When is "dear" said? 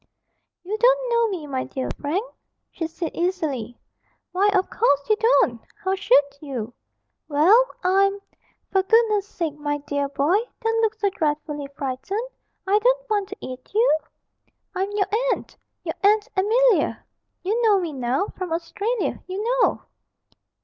1.63-1.87, 9.77-10.09